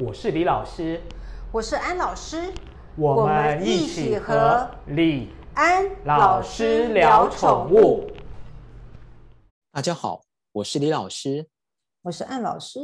[0.00, 1.02] 我是李老师，
[1.50, 2.54] 我是安老师，
[2.96, 8.08] 我们一起和李安老师聊宠物。
[9.72, 11.48] 大家好，我是李老师，
[12.02, 12.78] 我是安老师，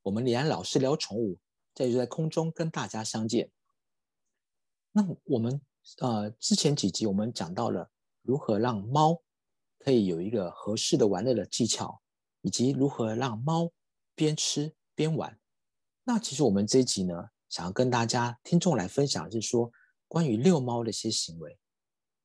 [0.00, 1.36] 我们李安老师聊宠物，
[1.74, 3.50] 这就在空中跟大家相见。
[4.92, 5.60] 那我们
[5.98, 7.90] 呃之前几集我们讲到了
[8.22, 9.20] 如何让猫
[9.78, 12.00] 可以有一个合适的玩乐的技巧，
[12.40, 13.70] 以及如何让猫
[14.14, 15.38] 边吃边玩。
[16.10, 17.14] 那其实我们这一集呢，
[17.50, 19.70] 想要跟大家听众来分享，是说
[20.06, 21.58] 关于遛猫的一些行为，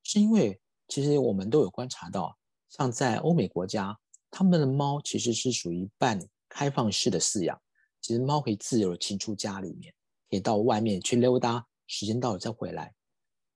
[0.04, 2.34] 是因为其实我们都有观察到。
[2.70, 4.00] 像在欧美国家，
[4.32, 7.62] 他们的猫其实是属于半开放式的饲养，
[8.00, 9.94] 其实猫可以自由的进出家里面，
[10.30, 12.96] 可以到外面去溜达，时间到了再回来。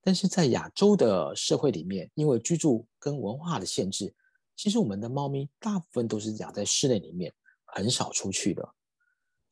[0.01, 4.13] 但是在亚洲的社会里面，因为居住跟文化的限制，
[4.57, 8.69] 其实我们的猫咪大部分都是养在室内里面，很少出去的。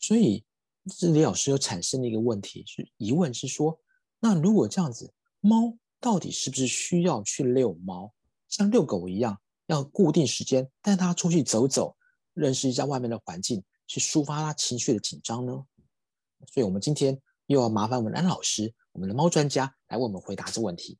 [0.01, 0.45] 所以，
[0.89, 3.79] 这李老师有产生的一个问题是疑问是说，
[4.19, 8.13] 那如果这样子，猫到底是不是需要去遛猫，
[8.47, 9.39] 像遛狗一样？
[9.67, 11.97] 要固定时间带它出去走走，
[12.35, 15.65] 认识一下外面的环境，去抒发它情绪的紧张呢。
[16.53, 20.99] 所以，我们今天又要麻烦我们安老师，我们的猫专家来为我们回答这问题。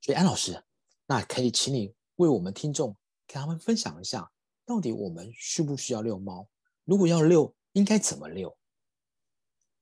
[0.00, 0.64] 所以，安老师，
[1.06, 4.30] 那可以请你为我们听众跟他们分享一下，
[4.64, 6.48] 到底我们需不需要遛猫？
[6.86, 8.56] 如果要遛，应该怎么遛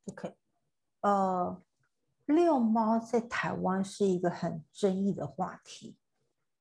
[0.09, 0.35] ？OK，
[1.01, 1.63] 呃，
[2.27, 5.97] 遛猫在台湾是一个很争议的话题。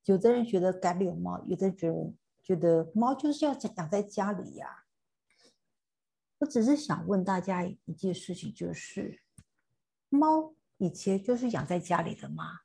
[0.05, 4.85] 有的人觉得该遛猫，有的人觉得觉得猫就是要养在家里呀。
[6.39, 9.21] 我只是想问大家一件事情，就是
[10.09, 12.59] 猫以前就是养在家里的吗？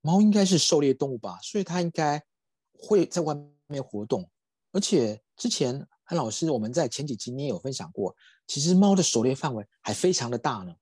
[0.00, 2.24] 猫应该是狩猎动物吧，所以它应该
[2.72, 4.30] 会在外面活动。
[4.70, 8.16] 而且之前安老师我们在前几集你也有分享过，
[8.46, 10.76] 其实猫的狩猎范围还非常的大呢。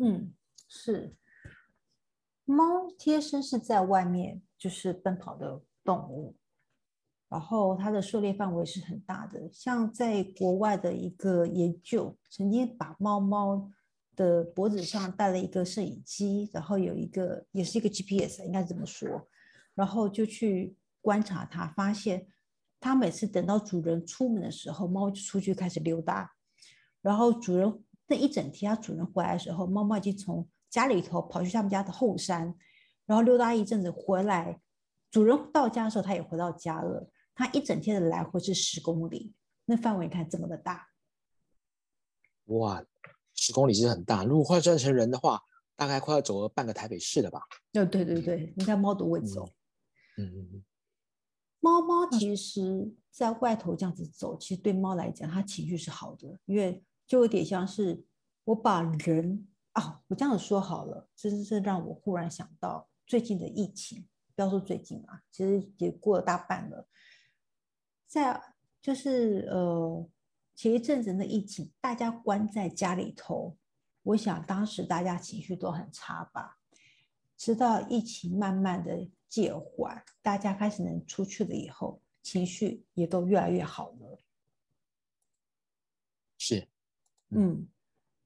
[0.00, 0.32] 嗯，
[0.68, 1.16] 是。
[2.44, 6.36] 猫贴身是在外面就是奔跑的动物，
[7.28, 9.48] 然后它的狩猎范围是很大的。
[9.52, 13.70] 像在国外的一个研究，曾经把猫猫
[14.16, 19.28] 的脖子上带了一个摄影机，然后有一个也是一个 GPS，应该这么说，
[19.74, 22.26] 然后就去观察它，发现
[22.80, 26.30] 它每次等到主人出门的时候，猫就出去开始溜达，
[27.02, 32.54] 然后主人那一整天，它主人回来的时候，猫猫已经从家里头跑去他们家的后山，
[33.04, 34.60] 然后溜达一阵子回来，
[35.10, 37.10] 主人到家的时候，它也回到家了。
[37.34, 39.32] 它一整天的来回是十公里，
[39.64, 40.88] 那范围你看这么的大，
[42.44, 42.84] 哇，
[43.34, 44.24] 十公里其实很大。
[44.24, 45.40] 如果换算成人的话，
[45.74, 47.40] 大概快要走了半个台北市了吧？
[47.72, 49.46] 哦，对对对，你看猫都会走。
[50.18, 50.64] 嗯嗯嗯。
[51.60, 58.06] 猫猫其实在外头这样子走，其实对猫来讲，它情绪是好的，因为就有点像是
[58.44, 59.46] 我把人。
[59.74, 64.08] 哦，我这样子说好了，真是让我忽然想到最近的疫情。
[64.34, 66.88] 不要说最近啊，其实也过了大半了。
[68.06, 68.42] 在
[68.80, 70.08] 就是呃
[70.54, 73.58] 前一阵子的疫情，大家关在家里头，
[74.04, 76.60] 我想当时大家情绪都很差吧。
[77.36, 84.18] 直到疫情慢慢的减缓，大家开始能出去了以后，情绪也都越来越好了。
[86.38, 86.68] 是，
[87.34, 87.66] 嗯。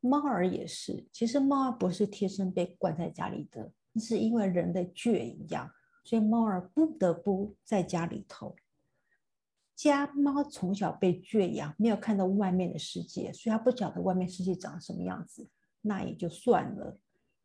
[0.00, 5.68] 猫儿也是，其实猫儿不是天生被关在家里的，是因为人的圈养，
[6.04, 8.54] 所以猫儿不得不在家里头。
[9.74, 15.48] 家猫从小被圈养，没有看到外面的世界，所以它不晓得外面世界长什么样子，
[15.80, 17.00] 那也就算了。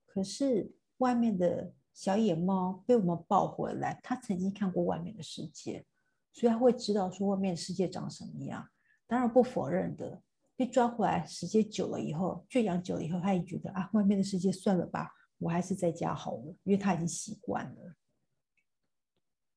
[0.06, 5.84] 可是外面的小野猫被我们抱回来，它曾经看过外面的世界，
[6.32, 8.70] 所以它会知道说外面的世界长什么样。
[9.08, 10.22] 当然不否认的。
[10.62, 17.96] 被抓回来，时间久了以后，圈养久了以后，他也觉得啊，外面的世界算了吧，我还是在家好了，因为他已经习惯了。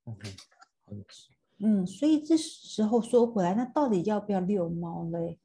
[0.05, 0.35] OK，
[1.59, 5.39] 嗯，所以这时候说回来，那到底要不要遛猫嘞？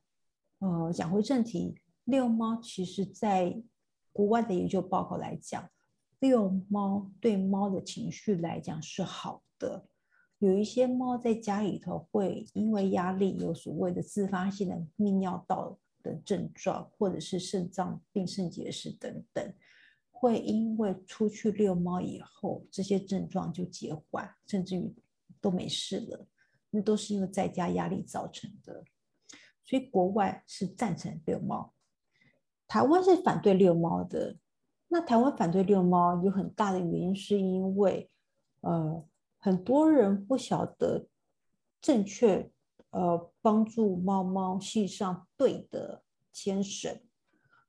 [0.59, 3.61] 呃，讲回正题，遛猫其实在
[4.13, 5.69] 国外的研究报告来讲，
[6.19, 9.85] 遛猫对猫的情绪来讲是好的。
[10.39, 19.53] 有一些猫在家里头会因为压力有所谓的自发性的泌尿道的症状，或者是肾脏病、肾结石等等，
[20.09, 24.95] 会因为出去遛猫以后，这些症状就减缓，甚至于
[25.41, 26.25] 都没事了。
[26.69, 28.85] 那都是因为在家压力造成的。
[29.65, 31.73] 所以国外是赞成遛猫，
[32.65, 34.37] 台湾是反对遛猫的。
[34.87, 38.09] 那台湾反对遛猫有很大的原因，是因为
[38.61, 39.03] 呃。
[39.39, 41.07] 很多人不晓得
[41.81, 42.51] 正确
[42.91, 47.01] 呃帮助猫猫系上对的牵绳，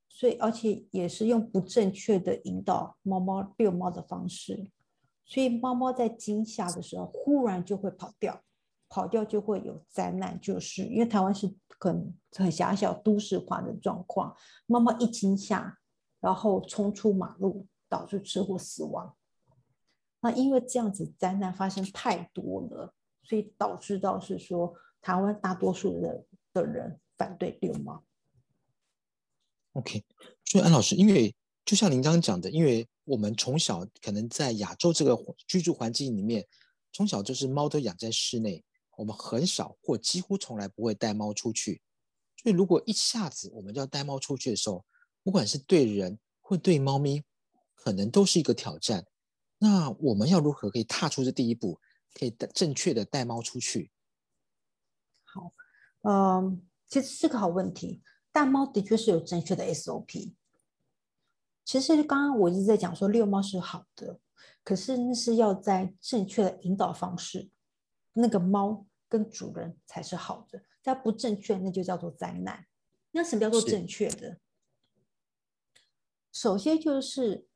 [0.08, 4.70] 所以而且也是用不正确的引导猫猫遛猫的方式，
[5.25, 8.43] 所以猫猫在惊吓的时候忽然就会跑掉。
[8.93, 14.34] 跑掉就会有灾难，就是因为台湾是很很狭小都市化的状况，
[14.67, 15.78] 猫猫一惊吓，
[16.19, 19.17] 然后冲出马路，导致车祸死亡。
[20.20, 28.05] 那因为这样子灾难发生太多了，所以导致到是说台湾大多数的的人反对遛猫。
[29.72, 30.05] OK，
[30.44, 31.34] 所以安老师，因为
[31.64, 36.46] 就像您刚刚讲的，因为我们从小可能在亚洲这个居住环境里面，
[36.93, 38.64] 从小就是猫都养在室内。
[38.96, 41.81] 我们很少或几乎从来不会带猫出去，
[42.37, 44.84] 所以如果一下子我们要带猫出去的时候，
[45.22, 47.22] 不管是对人或对猫咪，
[47.75, 49.06] 可能都是一个挑战。
[49.60, 51.78] 那我们要如何可以踏出这第一步，
[52.12, 53.92] 可以正确的带猫出去？
[55.22, 55.52] 好，
[56.02, 58.02] 嗯，其实是个好问题。
[58.32, 60.34] 带猫的确是有正确的 SOP。
[61.64, 64.18] 其实刚刚我一直在讲说遛猫是好的，
[64.64, 67.48] 可是那是要在正确的引导方式，
[68.14, 68.86] 那个猫。
[69.10, 72.64] 跟主人才是好的，它不正确，那就叫做灾难。
[73.10, 74.38] 那什么叫做正确的？
[76.30, 77.48] 首先就是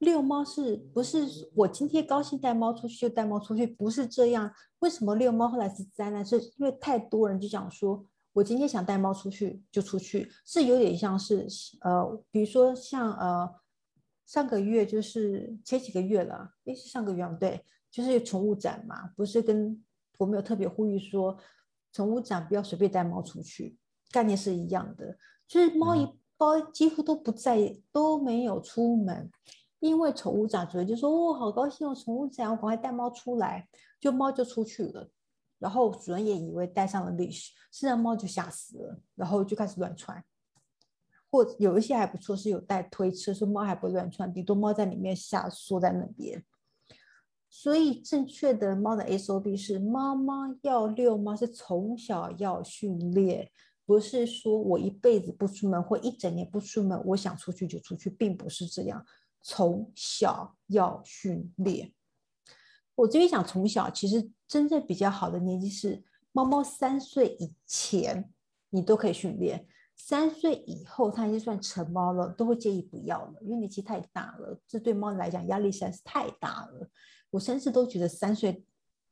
[0.00, 3.66] 遛猫是不是我今天高兴带猫出去就带猫出去？
[3.66, 4.52] 不是这样。
[4.80, 6.26] 为什么遛猫后来是灾难？
[6.26, 11.46] 是因为太多人就讲说，我今天想带猫出去就出去，是有点像是
[11.82, 13.48] 呃，比如说像呃
[14.26, 19.82] 上个月就是前几个月了，诶，是上个月对，就是宠物展嘛，不是跟。
[20.18, 21.34] 我们有特别呼吁说，
[21.94, 23.78] 宠物展不要随便带猫出去，
[24.10, 25.16] 概念是一样的。
[25.48, 26.06] 就是猫一
[26.36, 29.30] 包几乎都不在，都没有出门，
[29.80, 33.68] 因为宠物展主人就说：“哦，好高兴哦，宠物展，我赶快带猫出来。”
[34.00, 35.10] 就猫就出去了，
[35.58, 40.24] 然后主人也以为带上了 leash，实际上猫就吓死了，然后就开始乱窜。
[41.30, 46.42] 或有一些还不错，是有带推车，说猫还不乱窜，顶多猫在里面吓缩在那边。
[47.48, 53.50] 所以，正确的猫的 SOP 是：妈妈要遛猫是从小要训练，
[53.84, 59.04] 不是说我一辈子不出门或一整年不出门，我想出去就出去，并不是这样。
[59.42, 61.92] 从小要训练。
[62.94, 68.30] 我这边讲从小，其实真正比较好的年纪是猫猫三岁以前，
[68.68, 69.66] 你都可以训练；
[69.96, 76.90] 三岁以后，它已经算成猫了，都会建议不要了，因为年纪太大了，这对猫来讲压力实在是太大了。
[77.30, 78.64] 我甚至都觉得三岁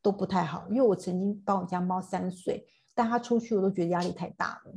[0.02, 4.74] 都不太好，因为我曾经帮我家猫三岁带它出去，我都觉得压力太大了。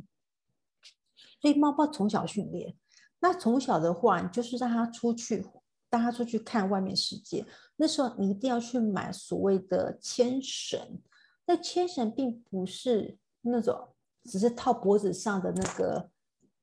[1.42, 2.76] 所以猫猫从小训练，
[3.22, 5.46] 那从小的话，你就是让他出去，
[5.90, 7.46] 带他出去看外面世界。
[7.78, 11.00] 那时候你一定要去买所谓的牵绳，
[11.46, 13.96] 那牵绳并不是那种
[14.26, 16.10] 只是套脖子上的那个，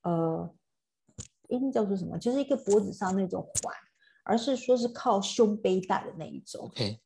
[0.02, 0.54] 呃，
[1.48, 2.18] 应该叫做什么？
[2.18, 3.74] 就是一个脖子上那种环。
[4.30, 7.00] 而是说是靠胸背带的那一种，OK，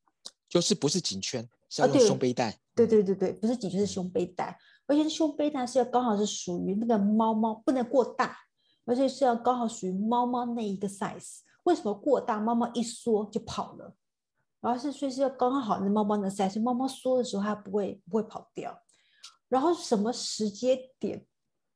[0.48, 2.58] 就是不是颈圈，是要用胸背带。
[2.74, 4.58] 对对对对，不是颈圈是胸背带，
[4.88, 8.36] 而且胸背带是要刚好是属于那个猫猫，不能过大，
[8.84, 11.40] 而且是要刚好属于猫猫那一个 size。
[11.64, 13.94] 为什么过大，猫猫一缩就跑了？
[14.60, 18.82] 然后是所以是要刚刚好那猫猫的 size，猫猫缩的时候它不会不会跑掉。
[19.48, 21.26] 然后什么时间点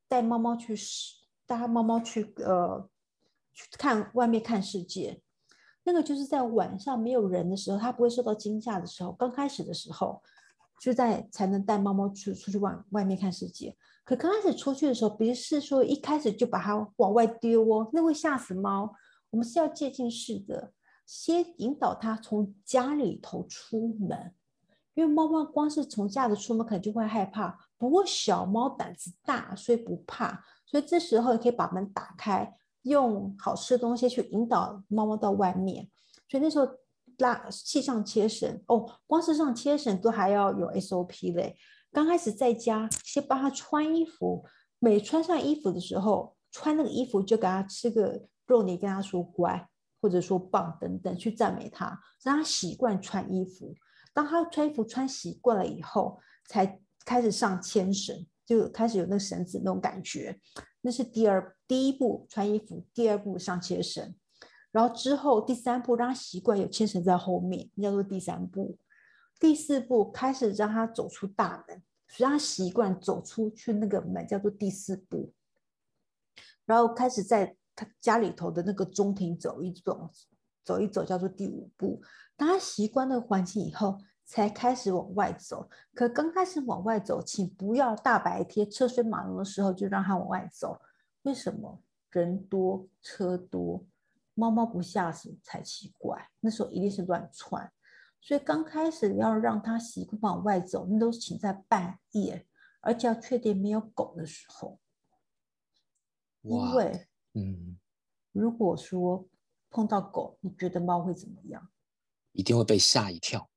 [0.07, 0.75] 带猫猫去
[1.45, 2.89] 带猫猫去呃
[3.53, 5.21] 去看外面看世界？
[5.83, 10.21] 那个就是在晚上没有人的时候，它不会受到惊吓的时候，刚开始的时候，
[10.79, 13.75] 就在才能带猫猫去出去往外面看世界。
[14.03, 18.93] 可刚开始出去的时候，不是说一开始就把它往外丢哦，那会吓死猫。
[19.29, 20.71] 我们是要渐进式的，
[21.05, 24.33] 先引导它从家里头出门，
[24.93, 27.57] 因为猫猫光是从家里出门可能就会害怕。
[27.77, 32.55] 不过小猫胆子大，所以不怕，所以这时候你可以把门打开。
[32.83, 35.89] 用好吃的东西去引导猫猫到外面，
[36.29, 36.65] 所以那时候
[37.17, 41.57] 拉系上切绳哦，光是上切绳都还要有 SOP 嘞。
[41.91, 44.45] 刚开始在家先帮他穿衣服，
[44.79, 49.67] 每穿上衣服的时候，穿那个衣服就给他吃个肉泥，跟他说乖，
[50.01, 53.73] 或者说棒等等，去赞美他，让他习惯穿衣服。
[54.13, 60.39] 当他穿衣服穿习惯了以后，才开始上牵绳，就开始有那个绳子那种感觉。
[60.81, 64.15] 那是第二第一步穿衣服，第二步上牵绳，
[64.71, 68.77] 然后之后第三步让他习惯有牵绳在后面，叫做第三步。
[69.39, 71.81] 第四步开始让他走出大门，
[72.17, 75.31] 让他习惯走出去那个门，叫做第四步。
[76.65, 80.09] 然后开始在他家里头的那个中庭走一走，
[80.63, 82.01] 走一走叫做第五步。
[82.35, 85.69] 当他习惯那个环境以后，才开始往外走。
[85.93, 90.79] 可刚开始往外走，请不要大白天车水马龙的时候就让他往外走。
[91.21, 91.81] 为什么？
[92.09, 93.85] 人多车多，
[94.37, 96.29] 猫猫不吓死才奇怪。
[96.39, 97.73] 那时候一定是乱窜。
[98.21, 102.45] 所以刚开始要让它习惯往外走，那都是请在半夜，
[102.81, 104.79] 而且要确定没有狗的时候。
[106.41, 107.79] 因为，嗯，
[108.31, 109.27] 如果说
[109.69, 111.69] 碰到狗，你觉得猫会怎么样？
[112.33, 113.49] 一定会被吓一跳，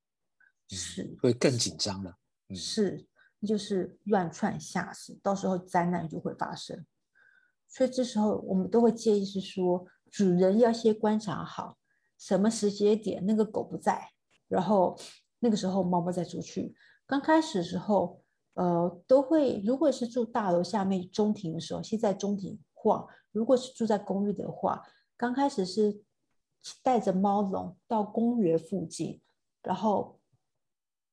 [0.68, 2.16] 是会更紧张了。
[2.54, 3.06] 是，
[3.46, 6.86] 就是乱窜吓死，到时候灾难就会发生。
[7.68, 11.78] 所以这时候我们都会建议是说，主人要先观察好
[12.18, 14.10] 什么时间点那个狗不在，
[14.48, 14.98] 然后
[15.38, 16.74] 那个时候猫猫再出去。
[17.06, 18.22] 刚开始的时候，
[18.54, 22.58] 呃，都会如果是住大楼下面中庭的时候，先在中庭。
[22.82, 24.82] 晃，如果是住在公寓的话，
[25.14, 26.02] 刚开始是
[26.82, 29.20] 带着猫笼到公园附近，
[29.62, 30.18] 然后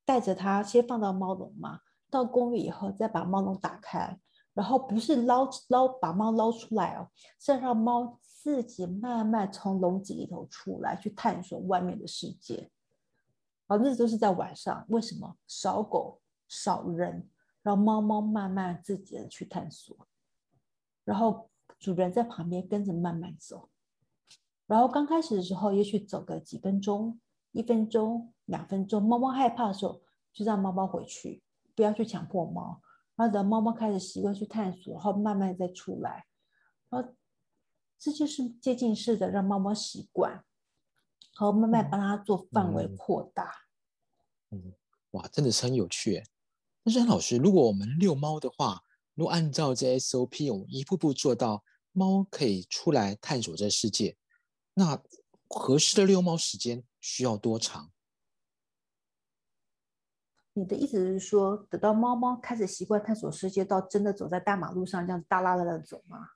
[0.06, 4.18] 带着它先放到猫笼嘛，到公寓以后再把猫笼打开，
[4.54, 12.70] 然后不是捞捞把猫捞出来哦，是让猫自己慢慢从笼子里头出来，去探索外面的世界。
[13.66, 17.28] 啊，那都是在晚上，为什么少狗少人，
[17.62, 19.96] 让猫猫慢慢自己的去探索，
[21.04, 21.50] 然后。
[21.78, 23.68] 主人在旁边跟着慢慢走，
[24.66, 27.20] 然后刚开始的时候，也许走个几分钟、
[27.52, 30.02] 一分钟、两分钟，猫猫害怕的时候，
[30.32, 31.40] 就让猫猫回去，
[31.76, 32.82] 不要去强迫猫。
[33.14, 36.26] 然后等猫猫开始习惯去探索，然后慢慢再出来，
[36.90, 37.14] 然后
[37.98, 40.44] 这就是接近式的让猫猫习惯，
[41.34, 43.52] 好慢慢帮它做范围扩大。
[44.50, 44.72] 嗯，
[45.10, 46.22] 哇，真的是很有趣。
[46.84, 48.82] 但是老师，如果我们遛猫的话，
[49.14, 54.16] 如果按照这 SOP，我们一步步做到猫可以出来探索这世界，
[54.74, 55.02] 那
[55.48, 57.90] 合适的遛猫时间需要多长？
[60.52, 66.30] 你的意思是说，等到猫猫开始习惯探索世界，到真的走在大马路上这样大拉拉的走吗？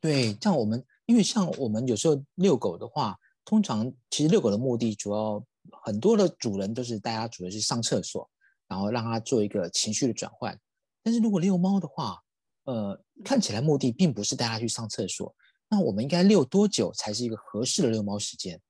[0.00, 5.44] 对，像我们，因为像我们有时候遛狗的话，通常其实遛狗的目的主要
[5.82, 8.30] 很多的主人都是带它主要是上厕所，
[8.68, 10.56] 然后让它做一个情绪的转换。
[11.02, 12.20] 但是如果遛猫的话，
[12.62, 15.34] 呃，看起来目的并不是带它去上厕所，
[15.68, 18.60] 那我们应该遛多久才是一个合适的遛猫时间？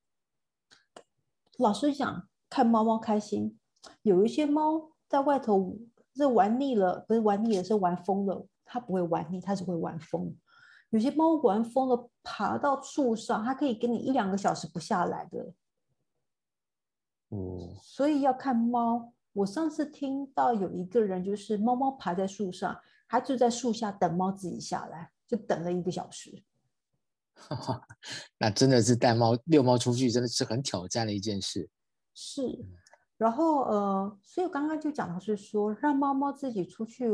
[1.58, 3.58] 老师讲，看猫猫开心，
[4.00, 5.76] 有一些猫在外头
[6.16, 8.46] 是玩腻了，不是玩腻了，是玩疯了。
[8.64, 10.34] 它不会玩腻，它只会玩疯。
[10.90, 15.54] 有些猫玩疯了，爬到树上，它可以给你一两个小时不下来的。
[17.28, 19.12] 哦，所以要看猫。
[19.32, 26.42] 我上次听到有一个人，就是猫猫爬在树上，他就在树下等猫自己下来，就等了一个小时。
[28.38, 31.70] 那真的是带猫遛猫出去，真的是很挑战的一件事。
[32.12, 32.42] 是，
[33.16, 37.08] 然后呃，所以我刚刚就讲的是说，让猫猫自己出去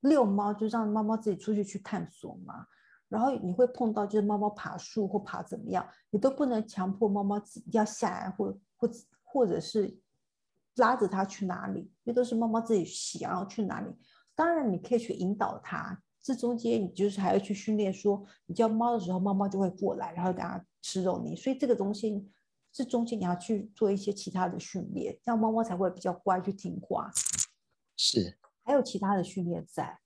[0.00, 2.66] 遛猫，就让猫猫自己出去去探索嘛。
[3.12, 7.40] 然后你会碰到就是猫猫爬树或爬怎么样，你都不能强迫猫猫
[7.70, 8.90] 要下来，或或
[9.22, 9.98] 或者是。
[10.76, 11.92] 拉着它去哪里？
[12.02, 13.94] 这都是猫猫自己想要去哪里。
[14.34, 16.02] 当然，你可以去引导它。
[16.22, 21.36] 这中间你就是还要去训练，说你叫猫的时候，猫猫就会过来，然后给它吃肉泥。
[21.36, 22.26] 所以这个东西，
[22.72, 27.10] 这中间你要去做一些其他的训练，这样猫猫才会比较乖，去听话。
[27.98, 29.98] 是，还有其他的训练在。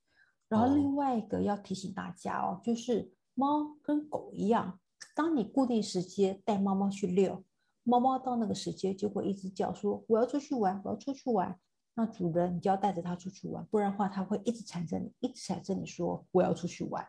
[0.48, 4.80] 然后另外一个要提醒大家哦，就是猫跟狗一样，
[5.14, 7.44] 当你固定时间带猫猫去遛。
[7.88, 11.58] 猫猫到那个时间就会一直叫，说我要出去玩，我要出去玩。
[11.94, 17.06] 那主人你就要带着它出去玩，不然的话它会一直缠着你，一直缠着你说我要出去玩。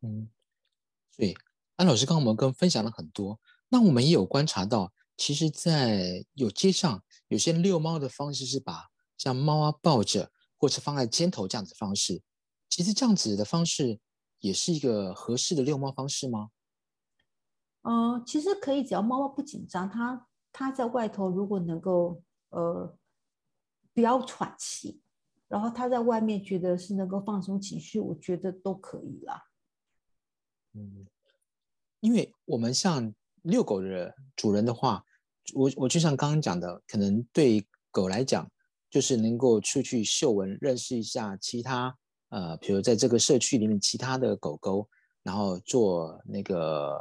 [0.00, 0.28] 嗯，
[1.10, 1.36] 所以
[1.76, 3.38] 安老师刚刚我们跟分享了很多，
[3.68, 8.88] 那我们也有观察到，其实，在有街上有些遛猫的方式是把
[9.18, 12.22] 像猫啊抱着，或是放在肩头这样子方式，
[12.70, 13.98] 其实这样子的方式
[14.38, 16.50] 也是一个合适的遛猫方式吗？
[17.82, 22.96] 嗯，其实可以，只要猫猫不紧张，它它在外头如果能够呃
[23.92, 25.00] 不要喘气，
[25.48, 29.44] 然后它在外面觉得是能够放松情绪，我觉得都可以啦。
[30.74, 31.06] 嗯，
[32.00, 33.12] 因为我们像
[33.42, 35.04] 遛狗的主人的话，
[35.54, 38.48] 我我就像刚刚讲的，可能对狗来讲，
[38.88, 41.98] 就是能够出去嗅闻，认识一下其他
[42.30, 44.88] 呃，比如在这个社区里面其他的狗狗，
[45.22, 47.00] 然后做那个。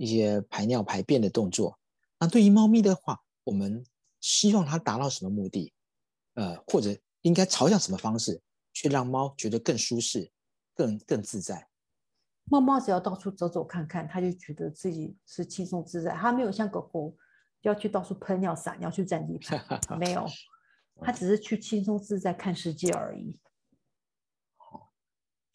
[0.00, 1.76] 一些排尿排便的动作。
[2.20, 3.84] 那对于猫咪的话，我们
[4.20, 5.72] 希望它达到什么目的？
[6.34, 8.40] 呃，或者应该朝向什么方式，
[8.72, 10.30] 去让猫觉得更舒适、
[10.72, 11.66] 更更自在？
[12.44, 16.12] 猫猫只要到处走走看看，它就觉得自己是轻松自在。
[16.12, 17.16] 它没有像狗狗
[17.62, 20.24] 要去到处喷尿撒尿去占地盘， 没有，
[21.00, 23.36] 它只是去轻松自在看世界而已。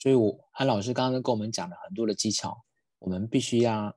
[0.04, 2.62] 所以，我安老师刚刚跟我们讲了很多的技巧，
[3.00, 3.96] 我们必须要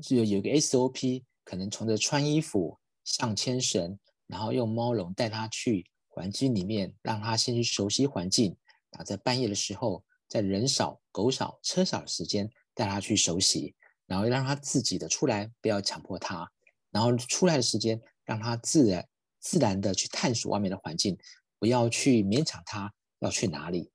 [0.00, 8.56] 就有一个 SOP，可能从这穿衣服、上牵绳，然后用猫笼带它去环境里面，让它先去熟悉环境。
[8.90, 13.74] 然后在半夜的时候，在人少、狗少、车少的时间，带它去熟悉，
[14.06, 16.48] 然后让它自己的出来，不要强迫它。
[16.92, 19.08] 然后出来的时间，让它自然
[19.40, 21.18] 自然的去探索外面的环境，
[21.58, 23.90] 不要去勉强它要去哪里。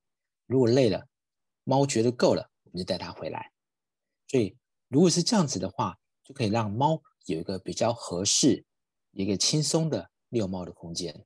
[0.46, 1.08] 如果累了，
[1.68, 3.52] 猫觉得够了，我们就带它回来。
[4.26, 4.58] 所以，
[4.88, 8.66] 如果是这样子的话，就可以让猫有一个比较合适、
[9.12, 11.26] 一个轻松的遛猫的空间。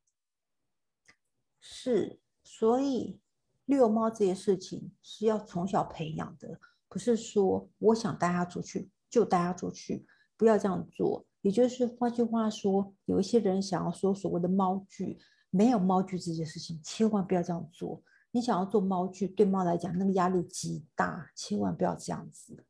[1.60, 3.20] 是，所以
[3.66, 11.24] 遛猫这件事情是要从小培养的，不是说我想带它出去就带它出去，不要这样做。
[11.42, 15.20] 也就是换句话说，有一些人想要说所谓的猫具，
[15.52, 18.02] 没有猫具这件事情，千万不要这样做。
[18.32, 22.66] 你想要做猫剧，对猫来讲，那个压力极大，千万不要这样子。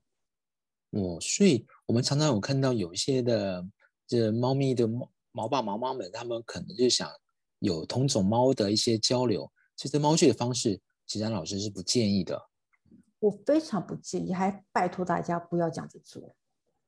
[0.89, 3.65] 哦，所以我们常常有看到有一些的
[4.07, 7.09] 这猫咪的猫毛爸毛妈们，他们可能就想
[7.59, 12.49] 有同种猫的一些交流，其实猫剧的方式，其实老师是不建议的。
[13.19, 16.35] 我非常不建议，还拜托大家不要这样子做。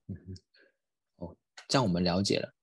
[0.08, 0.36] 嗯哼，
[1.18, 1.36] 哦，
[1.68, 2.53] 这样我们了解了。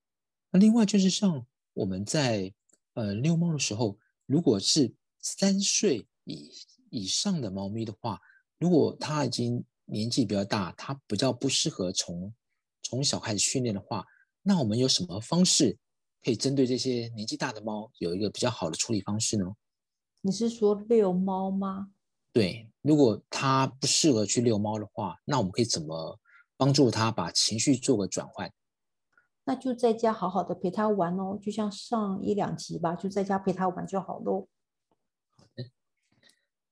[0.51, 2.53] 那另外就是像我们在
[2.95, 6.51] 呃遛猫的时候，如果是三岁以
[6.91, 8.21] 以上的猫咪的话，
[8.59, 12.33] 如果它已经年纪比较大，它比较不适合从
[12.83, 14.05] 从小开始训练的话，
[14.43, 15.79] 那我们有什么方式
[16.23, 19.45] 可以针对这些年纪大的猫有一个比较好的处理方式呢？
[20.23, 21.93] 你是说遛猫吗？
[22.33, 26.19] 对，如果它不适合去遛猫的话，那我们可以怎么
[26.57, 28.53] 帮助它把情绪做个转换？
[29.45, 34.47] 那就在家好好的陪它玩哦，就像上一两集吧，就在家陪它玩就好喽。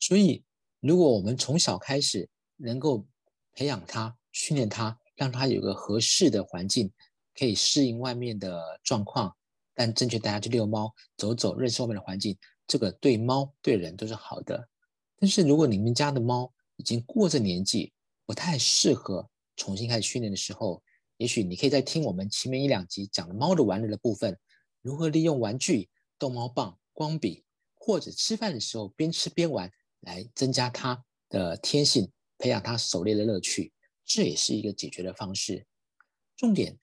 [0.09, 0.43] 所以，
[0.81, 3.07] 如果我们从小开始能够
[3.53, 6.91] 培养它、训练它，让它有个合适的环境，
[7.39, 9.37] 可以适应外面的状况，
[9.75, 14.67] 但正确带它去遛猫、走走，认识外面的环境，这个对猫对人都是好的。
[15.19, 17.93] 但是如果你们家的猫已经过这年纪，
[18.25, 20.83] 不太适合重新开始训练的时候，
[21.19, 24.39] 也许你可以在听我们前面一两集讲的猫的玩乐的部分，
[24.81, 27.45] 如何利用玩具、逗猫棒、光笔，
[27.75, 29.71] 或者吃饭的时候边吃边玩。
[30.01, 33.73] 来增加它的天性，培养它狩猎的乐趣，
[34.05, 35.67] 这也是一个解决的方式。
[36.37, 36.79] 重点，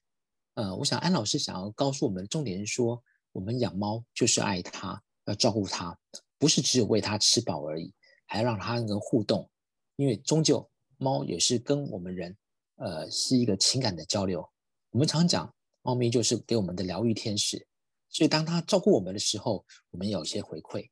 [0.54, 3.02] 呃，我想安老师想要告诉我们的重点是说，
[3.32, 5.98] 我们养猫就是爱它，要照顾它，
[6.38, 7.92] 不是只有喂它吃饱而已，
[8.26, 9.48] 还要让它能互动，
[9.96, 12.36] 因为终究猫也是跟我们人，
[12.76, 14.46] 呃，是一个情感的交流。
[14.90, 15.52] 我们常讲，
[15.82, 17.66] 猫咪就是给我们的疗愈天使，
[18.08, 20.88] 所以当它照顾我们的时候，我们有些回馈。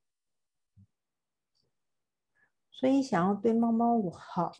[2.76, 4.52] 所以，想要对猫猫好，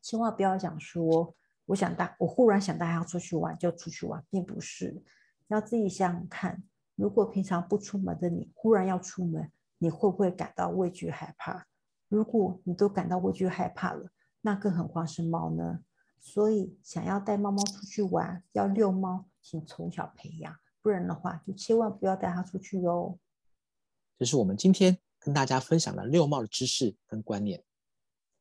[0.00, 1.34] 千万不要讲说
[1.66, 5.04] 我想带，我忽然想带它出去玩就出去玩，并不是。
[5.48, 6.64] 要自己想想看，
[6.96, 11.66] 如果平常不出门的你，忽然要出门，你会不会感到畏惧害怕？
[12.08, 14.10] 如果你都感到畏惧害怕了，
[14.40, 15.80] 那更何况是猫呢？
[16.18, 23.18] 所以，想要带猫猫出去玩，要遛猫，请从小培养，不然的话，就千万不要带它出去哟。
[24.18, 24.98] 这是我们今天。
[25.28, 27.62] 跟大家分享了六猫的知识跟观念。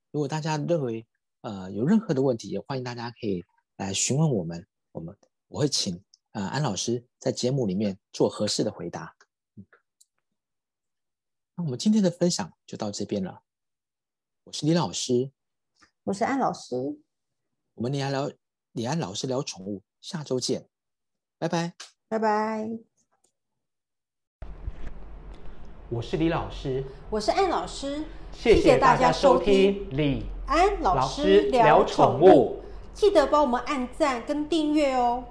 [0.10, 1.06] 如果大家认为
[1.42, 3.44] 呃有任何的问题，也欢迎大家可以
[3.76, 5.14] 来询问我们，我们
[5.50, 9.14] 我会请呃安老师在节目里面做合适的回答。
[11.56, 13.44] 那我们今天的分享就到这边了。
[14.46, 15.34] 我是李老师，
[16.06, 17.02] 我是安老师，
[17.74, 18.32] 我们李安聊
[18.72, 20.70] 李安老师聊宠物，下周见，
[21.38, 21.76] 拜拜，
[22.08, 22.97] 拜拜。
[25.90, 32.62] 我是李老师，我是安老师，谢谢大家收听李安老师聊宠物，
[32.94, 35.24] 记得帮我们按赞跟订阅哦。